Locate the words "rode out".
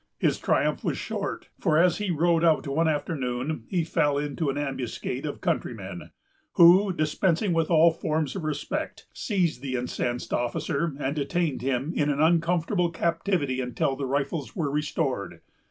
2.09-2.65